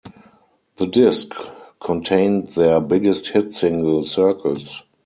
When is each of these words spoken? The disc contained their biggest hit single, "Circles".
The 0.77 0.87
disc 0.87 1.31
contained 1.79 2.53
their 2.55 2.79
biggest 2.81 3.27
hit 3.33 3.53
single, 3.53 4.03
"Circles". 4.03 4.81